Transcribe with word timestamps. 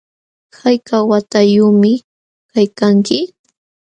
¿Hayka 0.59 0.97
watayuqmi 1.09 1.91
kaykanki? 2.51 3.17